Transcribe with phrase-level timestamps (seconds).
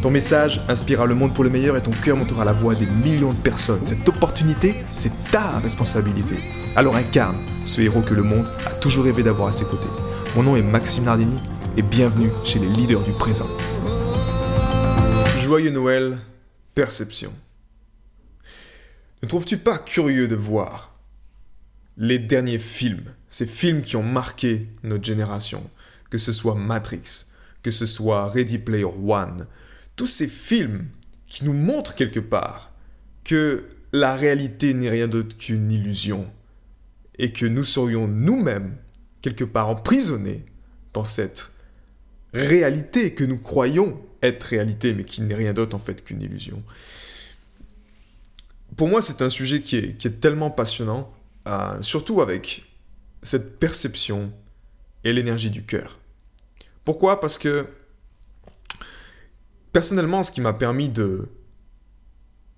[0.00, 2.86] Ton message inspirera le monde pour le meilleur et ton cœur montera la voix des
[2.86, 3.84] millions de personnes.
[3.84, 6.36] Cette opportunité, c'est ta responsabilité.
[6.76, 9.88] Alors incarne ce héros que le monde a toujours rêvé d'avoir à ses côtés.
[10.36, 11.40] Mon nom est Maxime Nardini
[11.76, 13.48] et bienvenue chez les leaders du présent.
[15.40, 16.18] Joyeux Noël,
[16.76, 17.32] perception.
[19.24, 20.94] Ne trouves-tu pas curieux de voir
[21.96, 25.68] les derniers films, ces films qui ont marqué notre génération,
[26.08, 27.32] que ce soit Matrix,
[27.64, 29.48] que ce soit Ready Player One,
[29.98, 30.86] tous ces films
[31.26, 32.72] qui nous montrent quelque part
[33.24, 36.30] que la réalité n'est rien d'autre qu'une illusion
[37.18, 38.76] et que nous serions nous-mêmes
[39.22, 40.46] quelque part emprisonnés
[40.94, 41.50] dans cette
[42.32, 46.62] réalité que nous croyons être réalité mais qui n'est rien d'autre en fait qu'une illusion.
[48.76, 51.12] Pour moi, c'est un sujet qui est, tellement passionnant,
[51.48, 52.62] euh, surtout avec
[53.22, 54.32] cette perception
[55.02, 55.98] et l'énergie du cœur.
[56.84, 57.20] Pourquoi?
[57.20, 57.66] Parce que
[59.72, 61.28] personnellement, ce qui m'a permis de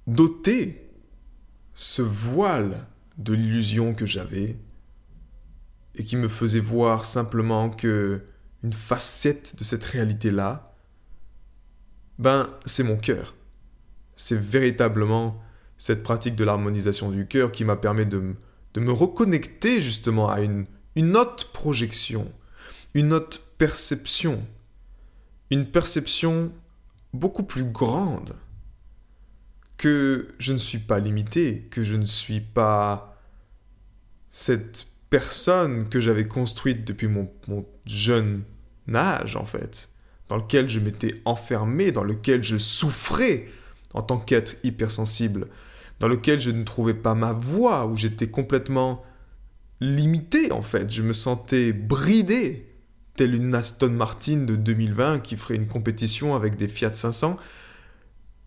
[0.07, 0.91] doter
[1.75, 2.87] ce voile
[3.19, 4.59] de l'illusion que j'avais
[5.95, 8.23] et qui me faisait voir simplement que
[8.63, 10.75] une facette de cette réalité-là,
[12.19, 13.35] ben, c'est mon cœur.
[14.17, 15.41] C'est véritablement
[15.79, 18.35] cette pratique de l'harmonisation du cœur qui m'a permis de,
[18.75, 22.31] de, me reconnecter justement à une, une autre projection,
[22.93, 24.47] une autre perception,
[25.51, 26.53] une perception
[27.13, 28.37] beaucoup plus grande,
[29.77, 33.17] que je ne suis pas limité, que je ne suis pas
[34.29, 37.31] cette personne que j'avais construite depuis mon,
[37.87, 38.45] jeune
[38.95, 39.89] âge, en fait,
[40.29, 43.49] dans lequel je m'étais enfermé, dans lequel je souffrais
[43.95, 45.49] en tant qu'être hypersensible,
[45.99, 49.03] dans lequel je ne trouvais pas ma voix, où j'étais complètement
[49.81, 50.91] limité, en fait.
[50.91, 52.70] Je me sentais bridé
[53.21, 57.37] telle une Aston Martin de 2020 qui ferait une compétition avec des Fiat 500,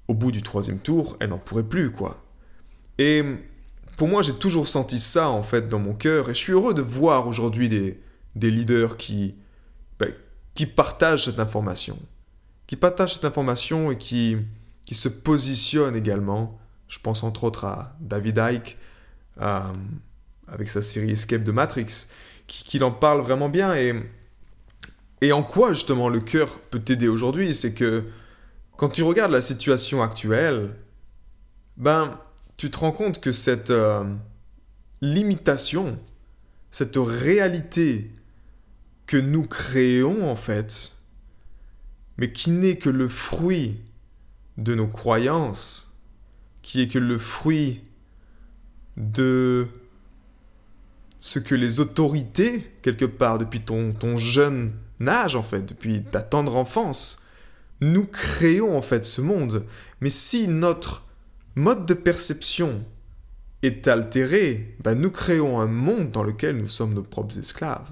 [0.07, 2.25] au bout du troisième tour, elle n'en pourrait plus, quoi.
[2.97, 3.23] Et
[3.97, 6.73] pour moi, j'ai toujours senti ça, en fait, dans mon cœur, et je suis heureux
[6.73, 8.01] de voir aujourd'hui des,
[8.49, 9.35] leaders qui,
[9.99, 10.11] ben,
[10.55, 11.99] qui partagent cette information,
[12.65, 14.37] qui partagent cette information et qui,
[14.87, 16.59] qui se positionnent également.
[16.87, 18.79] Je pense entre autres à David Icke,
[19.37, 22.07] avec sa série Escape de Matrix,
[22.47, 23.93] qui, qui en parle vraiment bien, et
[25.23, 28.03] et en quoi justement le cœur peut t'aider aujourd'hui C'est que
[28.75, 30.75] quand tu regardes la situation actuelle,
[31.77, 32.19] ben
[32.57, 34.03] tu te rends compte que cette euh,
[35.01, 35.97] limitation,
[36.71, 38.11] cette réalité
[39.07, 40.91] que nous créons en fait,
[42.17, 43.79] mais qui n'est que le fruit
[44.57, 45.97] de nos croyances,
[46.61, 47.81] qui est que le fruit
[48.97, 49.69] de
[51.19, 54.73] ce que les autorités, quelque part, depuis ton, ton jeune
[55.07, 57.23] âge, en fait, depuis ta tendre enfance.
[57.81, 59.65] Nous créons, en fait, ce monde.
[60.01, 61.05] Mais si notre
[61.55, 62.83] mode de perception
[63.61, 67.89] est altéré, ben nous créons un monde dans lequel nous sommes nos propres esclaves.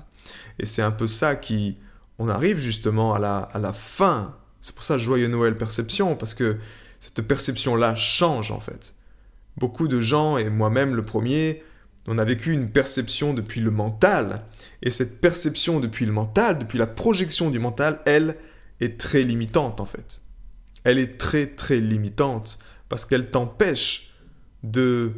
[0.60, 1.78] Et c'est un peu ça qui...
[2.20, 4.38] On arrive justement à la, à la fin.
[4.60, 6.58] C'est pour ça Joyeux Noël Perception, parce que
[7.00, 8.94] cette perception-là change, en fait.
[9.58, 11.64] Beaucoup de gens, et moi-même le premier,
[12.08, 14.46] on a vécu une perception depuis le mental.
[14.82, 18.38] Et cette perception depuis le mental, depuis la projection du mental, elle
[18.80, 20.22] est très limitante en fait.
[20.84, 24.14] Elle est très très limitante parce qu'elle t'empêche
[24.64, 25.14] de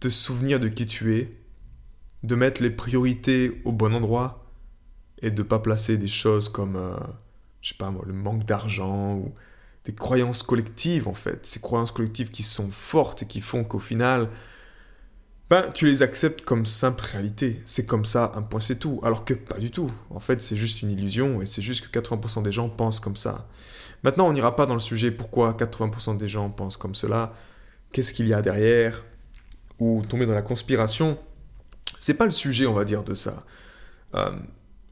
[0.00, 1.36] te souvenir de qui tu es,
[2.22, 4.46] de mettre les priorités au bon endroit
[5.20, 6.96] et de pas placer des choses comme, euh,
[7.60, 9.32] je sais pas moi, le manque d'argent ou
[9.84, 11.46] des croyances collectives en fait.
[11.46, 14.28] Ces croyances collectives qui sont fortes et qui font qu'au final,
[15.52, 17.60] ben, tu les acceptes comme simple réalité.
[17.66, 19.02] C'est comme ça, un point, c'est tout.
[19.04, 19.90] Alors que pas du tout.
[20.08, 23.16] En fait, c'est juste une illusion et c'est juste que 80% des gens pensent comme
[23.16, 23.46] ça.
[24.02, 27.34] Maintenant, on n'ira pas dans le sujet pourquoi 80% des gens pensent comme cela,
[27.92, 29.04] qu'est-ce qu'il y a derrière,
[29.78, 31.18] ou tomber dans la conspiration?
[32.00, 33.44] C'est pas le sujet, on va dire, de ça.
[34.14, 34.30] Euh,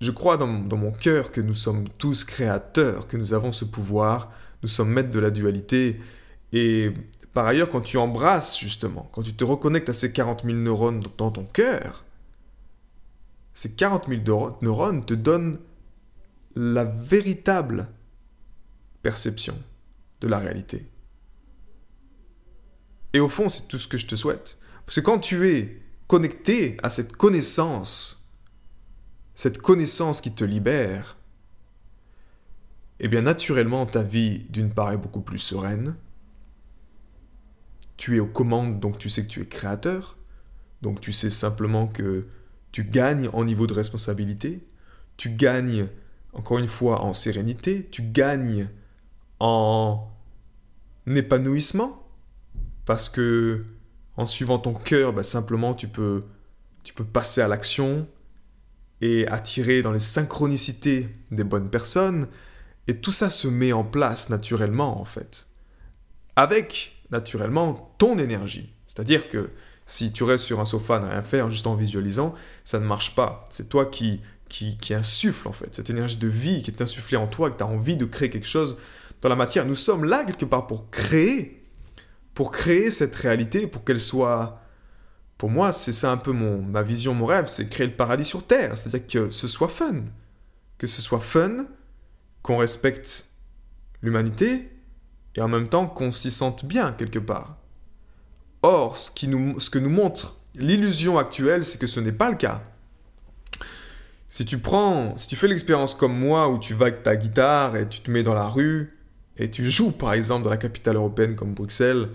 [0.03, 3.65] je crois dans, dans mon cœur que nous sommes tous créateurs, que nous avons ce
[3.65, 4.31] pouvoir,
[4.63, 6.03] nous sommes maîtres de la dualité,
[6.53, 6.93] et
[7.33, 11.03] par ailleurs, quand tu embrasses justement, quand tu te reconnectes à ces 40 000 neurones
[11.17, 12.05] dans ton cœur,
[13.55, 15.59] ces 40 000 neurones te donnent
[16.57, 17.89] la véritable
[19.03, 19.57] perception
[20.21, 20.87] de la réalité.
[23.13, 24.59] Et au fond, c'est tout ce que je te souhaite.
[24.85, 28.29] Parce que quand tu es connecté à cette connaissance,
[29.35, 31.17] cette connaissance qui te libère,
[32.99, 35.97] eh bien naturellement ta vie d'une part est beaucoup plus sereine.
[38.01, 40.17] Tu es aux commandes, donc tu sais que tu es créateur.
[40.81, 42.27] Donc tu sais simplement que
[42.73, 44.67] tu gagnes en niveau de responsabilité,
[45.19, 45.87] tu gagnes
[46.33, 48.71] encore une fois en sérénité, tu gagnes
[49.39, 50.09] en
[51.07, 52.09] épanouissement,
[52.87, 53.67] parce que
[54.17, 56.25] en suivant ton cœur, bah, simplement tu peux,
[56.83, 58.09] tu peux passer à l'action
[59.03, 62.29] et attirer dans les synchronicités des bonnes personnes,
[62.87, 65.49] et tout ça se met en place naturellement en fait,
[66.35, 68.75] avec naturellement ton énergie.
[68.87, 69.51] C'est-à-dire que
[69.87, 72.35] si tu restes sur un sofa, à rien faire, juste en visualisant,
[72.65, 73.45] ça ne marche pas.
[73.51, 77.17] C'est toi qui, qui, qui insuffle en fait, cette énergie de vie qui est insufflée
[77.17, 78.79] en toi, que tu as envie de créer quelque chose
[79.21, 79.67] dans la matière.
[79.67, 81.63] Nous sommes là quelque part pour créer,
[82.35, 84.61] pour créer cette réalité, pour qu'elle soit...
[85.39, 88.27] Pour moi, c'est ça un peu mon, ma vision, mon rêve, c'est créer le paradis
[88.27, 88.77] sur Terre.
[88.77, 90.03] C'est-à-dire que ce soit fun.
[90.77, 91.65] Que ce soit fun,
[92.43, 93.27] qu'on respecte
[94.03, 94.71] l'humanité,
[95.37, 97.57] et en même temps qu'on s'y sente bien quelque part.
[98.63, 102.31] Or, ce, qui nous, ce que nous montre l'illusion actuelle, c'est que ce n'est pas
[102.31, 102.63] le cas.
[104.27, 107.77] Si tu prends, si tu fais l'expérience comme moi où tu vas avec ta guitare
[107.77, 108.93] et tu te mets dans la rue
[109.37, 112.11] et tu joues par exemple dans la capitale européenne comme Bruxelles,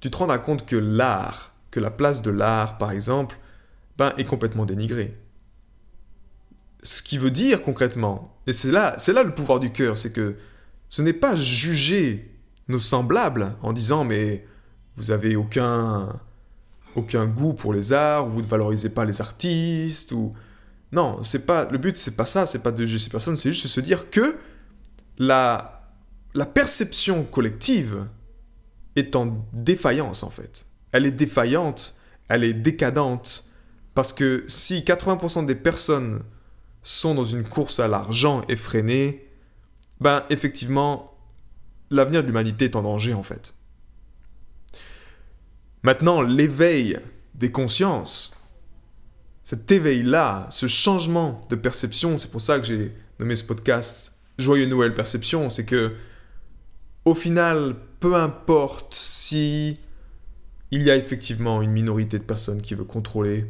[0.00, 3.36] tu te rendras compte que l'art, que la place de l'art par exemple,
[3.98, 5.18] ben, est complètement dénigrée.
[6.82, 10.12] Ce qui veut dire concrètement, et c'est là, c'est là le pouvoir du cœur, c'est
[10.12, 10.36] que
[10.88, 12.37] ce n'est pas juger
[12.68, 14.46] nos semblables en disant mais
[14.96, 16.20] vous avez aucun
[16.94, 20.32] aucun goût pour les arts, vous ne valorisez pas les artistes ou
[20.90, 23.52] non, c'est pas le but c'est pas ça, c'est pas de juger ces personnes, c'est
[23.52, 24.36] juste de se dire que
[25.18, 25.90] la
[26.34, 28.06] la perception collective
[28.96, 30.66] est en défaillance en fait.
[30.92, 31.94] Elle est défaillante,
[32.28, 33.44] elle est décadente
[33.94, 36.22] parce que si 80% des personnes
[36.82, 39.28] sont dans une course à l'argent effrénée,
[40.00, 41.17] ben effectivement
[41.90, 43.54] l'avenir de l'humanité est en danger en fait.
[45.82, 46.98] Maintenant, l'éveil
[47.34, 48.38] des consciences,
[49.42, 54.66] cet éveil-là, ce changement de perception, c'est pour ça que j'ai nommé ce podcast Joyeux
[54.66, 55.94] Noël Perception, c'est que
[57.04, 59.78] au final, peu importe si
[60.70, 63.46] il y a effectivement une minorité de personnes qui veut contrôler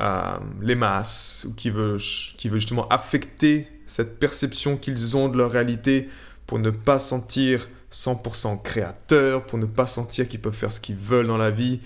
[0.00, 1.96] euh, les masses ou qui veut,
[2.36, 6.08] qui veut justement affecter cette perception qu'ils ont de leur réalité
[6.46, 10.96] pour ne pas sentir 100% créateurs, pour ne pas sentir qu'ils peuvent faire ce qu'ils
[10.96, 11.80] veulent dans la vie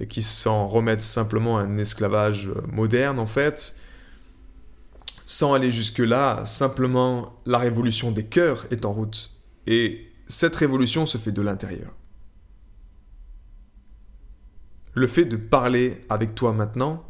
[0.00, 3.76] et qu'ils s'en remettent simplement à un esclavage euh, moderne en fait.
[5.24, 9.30] Sans aller jusque-là, simplement la révolution des cœurs est en route.
[9.66, 11.94] Et cette révolution se fait de l'intérieur.
[14.94, 17.04] Le fait de parler avec toi maintenant,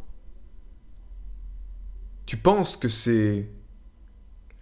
[2.26, 3.50] tu penses que c'est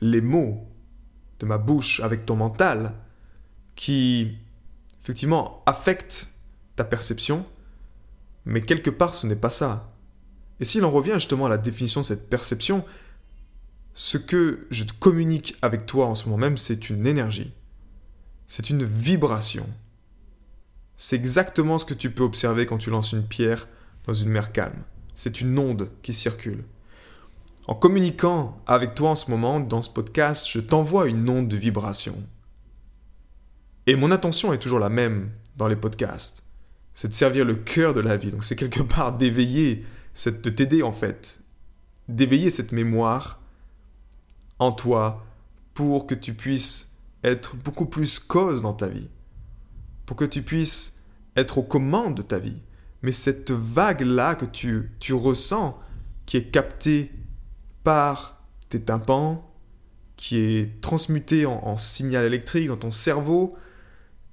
[0.01, 0.69] les mots
[1.41, 2.95] de ma bouche avec ton mental
[3.75, 4.37] qui,
[5.03, 6.31] effectivement, affectent
[6.77, 7.47] ta perception,
[8.45, 9.93] mais quelque part ce n'est pas ça.
[10.61, 12.85] Et si l'on revient justement à la définition de cette perception,
[13.95, 17.53] ce que je te communique avec toi en ce moment même, c'est une énergie.
[18.47, 19.67] C'est une vibration.
[20.97, 23.69] C'est exactement ce que tu peux observer quand tu lances une pierre
[24.05, 24.83] dans une mer calme.
[25.15, 26.65] C'est une onde qui circule.
[27.69, 31.57] En communiquant avec toi en ce moment, dans ce podcast, je t'envoie une onde de
[31.57, 32.17] vibration.
[33.87, 36.45] Et mon intention est toujours la même dans les podcasts.
[36.95, 38.31] C'est de servir le cœur de la vie.
[38.31, 39.85] Donc c'est quelque part d'éveiller,
[40.25, 41.41] de t'aider en fait,
[42.09, 43.39] d'éveiller cette mémoire
[44.59, 45.27] en toi
[45.75, 49.11] pour que tu puisses être beaucoup plus cause dans ta vie.
[50.07, 51.03] Pour que tu puisses
[51.37, 52.63] être aux commandes de ta vie.
[53.03, 55.79] Mais cette vague-là que tu, tu ressens,
[56.25, 57.13] qui est captée
[57.89, 59.51] par tes tympans,
[60.19, 63.57] qui est transmuté en, signal électrique dans ton cerveau,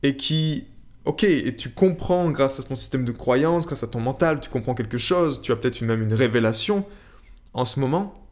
[0.04, 0.66] et qui,
[1.06, 4.50] ok, et tu comprends grâce à ton système de croyance, grâce à ton mental, tu
[4.50, 6.86] comprends quelque chose, tu as peut-être même une révélation
[7.54, 8.28] en ce moment,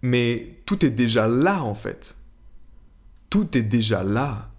[0.00, 2.16] mais tout est déjà là en fait.
[3.28, 4.50] Tout est déjà là.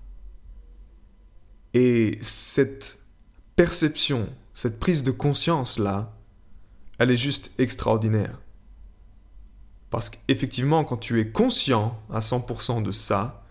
[1.73, 2.99] Et cette
[3.55, 6.15] perception, cette prise de conscience là,
[6.99, 8.42] elle est juste extraordinaire.
[9.93, 13.43] Parce qu'effectivement, quand tu es conscient à 100% de ça,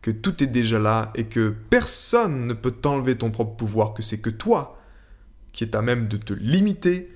[0.00, 4.00] que tout est déjà là et que personne ne peut t'enlever ton propre pouvoir, que
[4.00, 4.78] c'est que toi
[5.52, 7.12] qui es à même de te limiter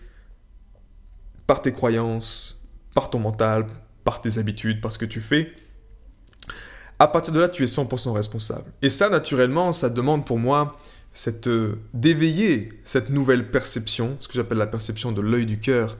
[1.46, 3.68] par tes croyances, par ton mental,
[4.02, 5.52] par tes habitudes, par ce que tu fais,
[6.98, 8.72] à partir de là, tu es 100% responsable.
[8.82, 10.76] Et ça, naturellement, ça demande pour moi
[11.12, 15.96] cette euh, d'éveiller cette nouvelle perception, ce que j'appelle la perception de l'œil du cœur,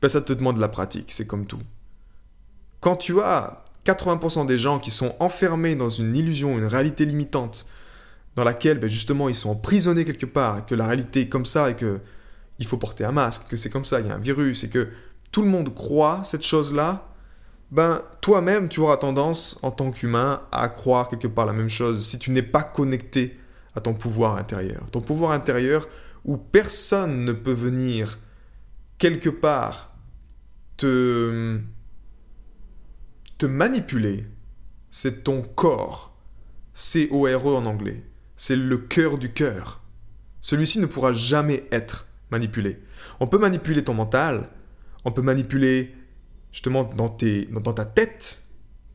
[0.00, 1.60] ben ça te demande de la pratique, c'est comme tout.
[2.84, 7.66] Quand tu as 80% des gens qui sont enfermés dans une illusion, une réalité limitante,
[8.36, 11.70] dans laquelle ben justement ils sont emprisonnés quelque part, que la réalité est comme ça
[11.70, 12.00] et que
[12.58, 14.68] il faut porter un masque, que c'est comme ça, il y a un virus et
[14.68, 14.88] que
[15.32, 17.08] tout le monde croit cette chose-là,
[17.70, 22.06] ben toi-même tu auras tendance en tant qu'humain à croire quelque part la même chose
[22.06, 23.40] si tu n'es pas connecté
[23.74, 24.82] à ton pouvoir intérieur.
[24.90, 25.88] Ton pouvoir intérieur
[26.26, 28.18] où personne ne peut venir
[28.98, 29.94] quelque part
[30.76, 31.62] te,
[33.46, 34.26] manipuler,
[34.90, 36.16] c'est ton corps.
[36.72, 38.04] C-O-R-E en anglais.
[38.36, 39.82] C'est le cœur du cœur.
[40.40, 42.82] Celui-ci ne pourra jamais être manipulé.
[43.20, 44.50] On peut manipuler ton mental,
[45.04, 45.94] on peut manipuler
[46.52, 48.42] justement dans, tes, dans, ta tête,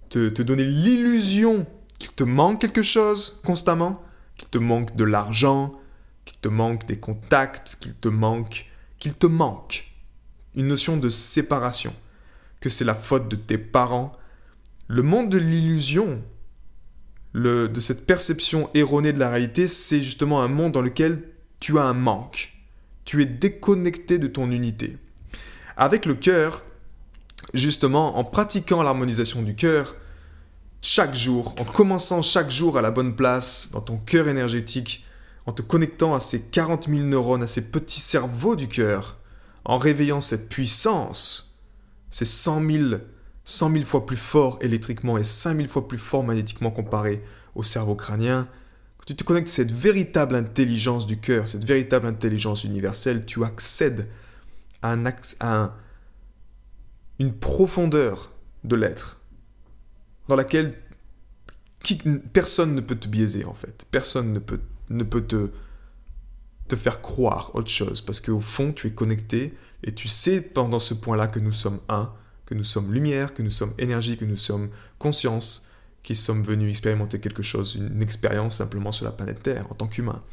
[0.10, 1.66] te, te donner l'illusion
[2.00, 4.02] qu'il te manque quelque chose constamment,
[4.38, 5.80] qu'il te manque de l'argent,
[6.26, 9.86] qu'il te manque des contacts, qu'il te manque, qu'il te manque.
[10.56, 11.94] Une notion de séparation,
[12.60, 14.14] que c'est la faute de tes parents.
[14.92, 16.20] Le monde de l'illusion,
[17.36, 21.30] de cette perception erronée de la réalité, c'est justement un monde dans lequel
[21.60, 22.54] tu as un manque.
[23.06, 24.98] Tu es déconnecté de ton unité.
[25.78, 26.64] Avec le cœur,
[27.54, 29.96] justement, en pratiquant l'harmonisation du cœur,
[30.82, 35.06] chaque jour, en commençant chaque jour à la bonne place, dans ton cœur énergétique,
[35.46, 39.20] en te connectant à ces 40 000 neurones, à ces petits cerveaux du cœur,
[39.66, 41.62] en réveillant cette puissance,
[42.10, 42.96] c'est 100 000,
[43.50, 47.24] 100 000 fois plus fort électriquement et 5 000 fois plus fort magnétiquement comparé
[47.56, 48.48] au cerveau crânien,
[48.98, 53.44] quand tu te connectes à cette véritable intelligence du cœur, cette véritable intelligence universelle, tu
[53.44, 54.08] accèdes
[54.84, 55.04] à, un,
[55.40, 55.76] à
[57.18, 58.32] une profondeur
[58.64, 59.20] de l'être
[60.28, 60.76] dans laquelle
[62.32, 63.84] personne ne peut te biaiser en fait.
[63.90, 64.60] Personne ne peut,
[64.92, 65.50] ne peut te,
[66.68, 70.80] te faire croire autre chose parce qu'au fond tu es connecté et tu sais pendant
[70.80, 72.14] ce point-là que nous sommes un,
[72.50, 75.68] que nous sommes lumière, que nous sommes énergie, que nous sommes conscience,
[76.02, 79.88] qui sommes venus expérimenter quelque chose, une expérience simplement sur la planète Terre en tant
[79.88, 80.24] qu'humain.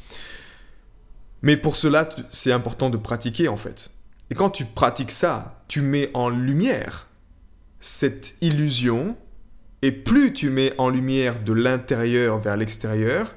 [1.43, 3.91] Mais pour cela, c'est important de pratiquer en fait.
[4.31, 7.07] Et quand tu pratiques ça, tu mets en lumière
[7.79, 9.15] cette illusion
[9.83, 13.35] et plus tu mets en lumière de l'intérieur vers l'extérieur,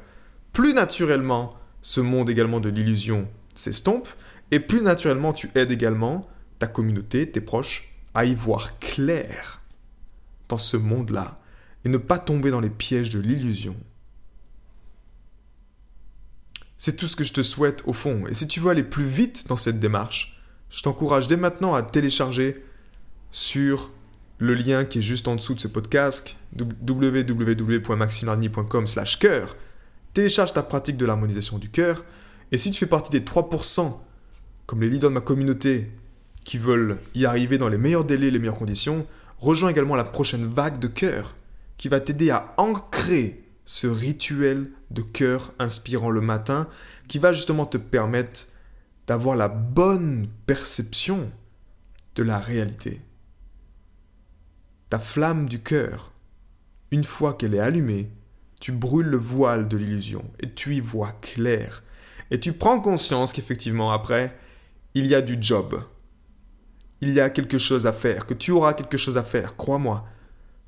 [0.55, 4.09] plus naturellement ce monde également de l'illusion s'estompe,
[4.51, 6.27] et plus naturellement tu aides également
[6.59, 9.61] ta communauté, tes proches, à y voir clair
[10.49, 11.41] dans ce monde-là,
[11.85, 13.77] et ne pas tomber dans les pièges de l'illusion.
[16.77, 19.05] C'est tout ce que je te souhaite au fond, et si tu veux aller plus
[19.05, 20.41] vite dans cette démarche,
[20.71, 22.65] je t'encourage dès maintenant à télécharger
[23.31, 23.91] sur
[24.39, 29.57] le lien qui est juste en dessous de ce podcast, www.maximarni.com slash cœur,
[30.15, 32.05] télécharge ta pratique de l'harmonisation du cœur,
[32.51, 34.01] et si tu fais partie des 3%,
[34.67, 35.93] comme les leaders de ma communauté,
[36.51, 39.07] qui veulent y arriver dans les meilleurs délais, les meilleures conditions,
[39.39, 41.37] rejoins également la prochaine vague de cœur,
[41.77, 46.67] qui va t'aider à ancrer ce rituel de cœur inspirant le matin,
[47.07, 48.49] qui va justement te permettre
[49.07, 51.31] d'avoir la bonne perception
[52.17, 53.01] de la réalité
[54.89, 56.11] ta flamme du cœur,
[56.91, 58.11] une fois qu'elle est allumée,
[58.61, 61.85] tu brûles le voile de l'illusion et tu y vois clair.
[62.33, 64.37] Et tu prends conscience qu'effectivement après,
[64.95, 65.85] il y a du job.
[67.01, 70.07] Il y a quelque chose à faire, que tu auras quelque chose à faire, crois-moi,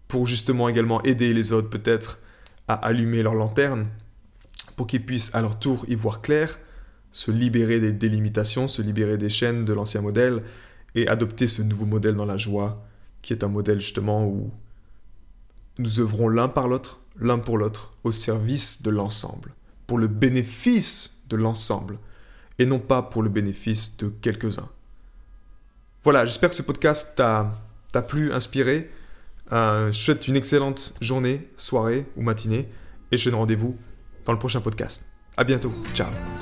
[0.08, 2.18] pour justement également aider les autres peut-être
[2.68, 3.86] à allumer leur lanterne,
[4.76, 6.58] pour qu'ils puissent à leur tour y voir clair,
[7.10, 10.42] se libérer des délimitations, se libérer des chaînes de l'ancien modèle
[10.94, 12.82] et adopter ce nouveau modèle dans la joie
[13.22, 14.50] qui est un modèle justement où
[15.78, 19.54] nous œuvrons l'un par l'autre, l'un pour l'autre, au service de l'ensemble,
[19.86, 21.98] pour le bénéfice de l'ensemble,
[22.58, 24.68] et non pas pour le bénéfice de quelques-uns.
[26.04, 28.90] Voilà, j'espère que ce podcast t'a plu, inspiré.
[29.52, 32.68] Euh, je souhaite une excellente journée, soirée ou matinée,
[33.10, 33.76] et je donne rendez-vous
[34.24, 35.06] dans le prochain podcast.
[35.36, 36.41] À bientôt, ciao